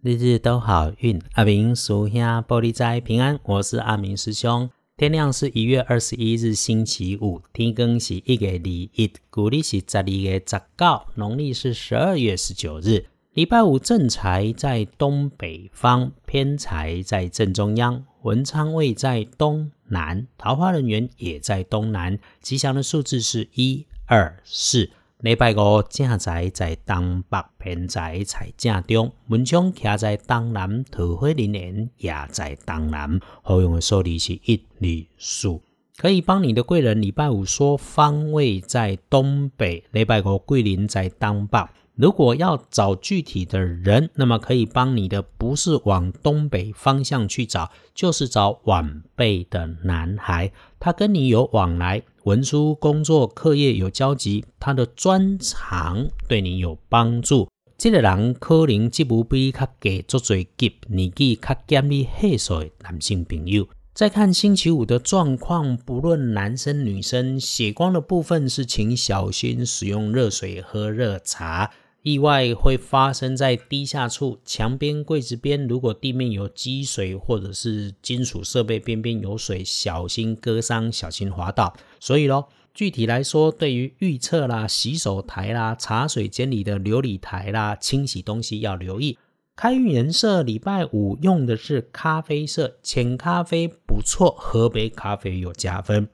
[0.00, 3.36] 日日都好运，阿明属下玻璃斋平安。
[3.42, 4.70] 我是阿明师兄。
[4.96, 13.06] 天亮是一月二十一日星期五，天更是一月二一，古历是十二月十九，农历是十二月十九日。
[13.32, 22.16] 礼拜五正财在东北方，偏财在正中央，文昌位在东南，桃花人缘也在东南。
[22.40, 24.90] 吉祥的数字是一二四。
[25.20, 33.18] 礼拜五正宅在东北，偏财在正中，文昌徛在东南，桃花林园也在东南。
[33.42, 34.86] 好用的数字是一、二、
[35.18, 35.60] 四，
[35.96, 37.02] 可以帮你的贵人。
[37.02, 41.58] 礼拜五说方位在东北，礼拜五桂林在东北。
[41.98, 57.48] 如果要找具体的人，那么可以帮你的不是往东北方向去找，就是找晚辈的男孩，他跟你有往来，文书、工作、课业有交集，他的专长对你有帮助。
[57.76, 63.66] 这个人可能即不比较给做最急，年纪较减你岁数的男性朋友。
[63.92, 71.72] 再看星期五的状况，不论男生女生，血光的部分是请小心使用热水喝热茶。
[72.08, 75.68] 意外会发生在低下处，墙边、柜子边。
[75.68, 81.76] 如果地面有积水，或者是金属设备边边有水，小心割伤，小心滑倒。
[82.00, 89.18] 所以咯，具体来说，对于预测啦、洗手台啦、茶水间里的琉璃台啦，清洗东西要留意。
[89.54, 96.08] 开运颜色，礼拜五用的是咖啡色，浅咖啡不错，喝杯咖啡有加分。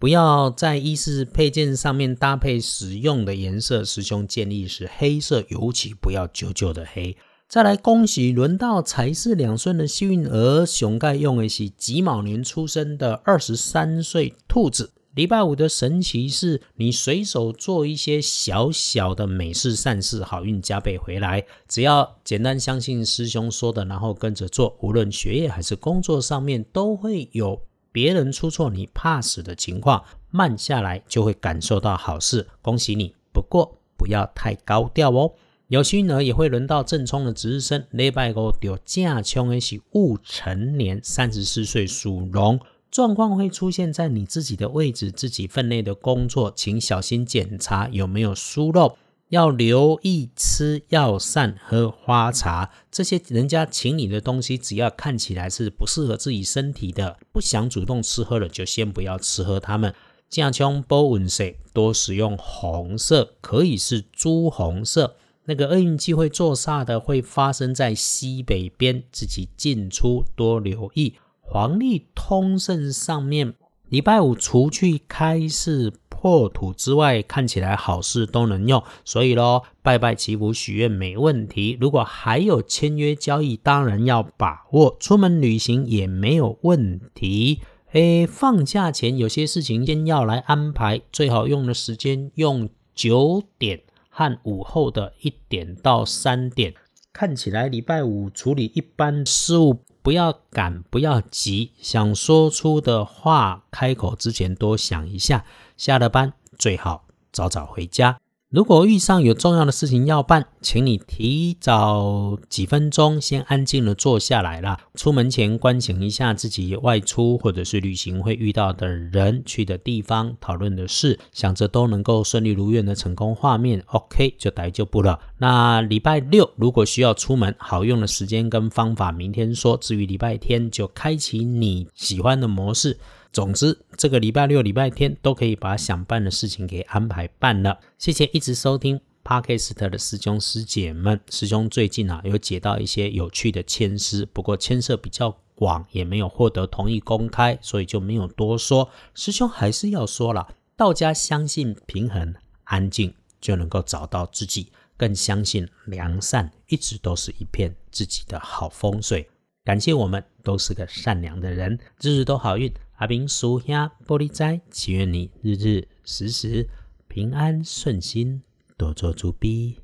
[0.00, 7.14] 不要在衣饰配件上面搭配使用的颜色，师兄建议是黑色，尤其不要久久的黑。
[7.46, 14.90] 再来恭喜轮到财势两顺的幸运儿，熊盖用的是己卯年出生的二十三岁兔子。
[15.12, 21.44] 礼拜五的神奇是，你随手做一些小小的美事善事，好运加倍回来。
[21.68, 27.60] 只要简单相信师兄说的，然后跟着做，无论学业还是工作上面，都会有。
[27.92, 32.46] 别人出错，你怕死的情况，慢下来就会感受到好事。
[32.62, 35.32] 恭喜你，不过不要太高调哦。
[35.68, 37.86] 有心呢，也会轮到正冲的值日生。
[37.90, 42.58] 礼拜五有驾冲的是戊辰年，三十四岁属龙，
[42.90, 48.96] 状况会出现在你自己的位置、自己分内的工作，请小心检查有没有疏漏。
[49.30, 59.94] 要留意吃药膳喝花茶这些人家请你的东西，只要看起来是不适合自己身体的，不想主动吃喝的，就先不要吃喝它们。
[60.28, 65.16] 加强保温色，多使用红色，可以是朱红色。
[65.44, 71.14] 那个厄运机会做煞的，会发生在西北边，自己进出多留意。
[71.40, 73.54] 黄历通胜上面，
[73.88, 75.92] 礼拜五除去开市。
[76.20, 81.78] 破土之外，看起来好事都能用，所以咯，拜拜祈福许愿没问题。
[81.80, 84.94] 如果还有签约交易，当然要把握。
[85.00, 87.60] 出门旅行也没有问题。
[87.92, 93.80] 诶，放假前有些事情先要来安排，最好用的时间用九点
[94.10, 96.74] 和午后的一点到三点。
[97.14, 105.44] 看起来礼拜五处理一般事务，不要赶，不要急，想说出的话，开口之前多想一下。
[105.76, 108.18] 下了班最好早早回家。
[108.50, 114.76] 如果遇上有重要的事情要办，请你提早几分钟先安静的坐下来了。
[114.96, 123.84] 出门前关醒一下自己外出或者是旅行会遇到的人、去的地方、讨论的事，想着都能够顺利如愿的成功画面。
[123.86, 125.20] OK，就待就不了。
[125.38, 129.76] 那礼拜六如果需要出门，好用的时间跟方法明天说。
[129.76, 132.98] 至于礼拜天，就开启你喜欢的模式。
[133.32, 137.78] 总之，这个礼拜六、礼拜天都可以把想办的事情给安排办了。
[137.96, 141.20] 谢谢一直收听 Podcast 的师兄师姐们。
[141.30, 148.90] 师兄最近啊有解到一些有趣的签诗，不过牵涉比较广，也没有获得同意公开，所以就没有多说。
[149.14, 159.30] 师兄还是要说了，道家相信平衡、安静就能够找到自己，更相信良善一直都是一片自己的好风水。
[159.62, 162.72] 感谢我们都是个善良的人，日日都好运。
[163.00, 163.74] 阿明叔兄
[164.06, 166.68] 玻璃斋，祈愿你日日时时
[167.08, 168.42] 平安顺心，
[168.76, 169.78] 多做主逼。